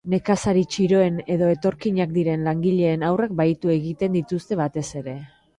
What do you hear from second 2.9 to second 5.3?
haurrak bahitu egiten dituzte batez ere.